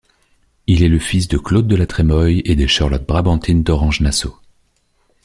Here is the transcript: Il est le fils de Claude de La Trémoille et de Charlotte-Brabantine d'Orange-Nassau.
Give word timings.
Il 0.65 0.81
est 0.81 0.87
le 0.89 0.97
fils 0.97 1.27
de 1.27 1.37
Claude 1.37 1.67
de 1.67 1.75
La 1.75 1.85
Trémoille 1.85 2.41
et 2.45 2.55
de 2.55 2.65
Charlotte-Brabantine 2.65 3.61
d'Orange-Nassau. 3.61 4.35